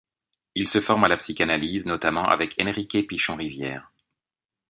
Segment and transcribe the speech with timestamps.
[0.55, 3.91] Il se forme à la psychanalyse, notamment avec Enrique Pichon Rivière.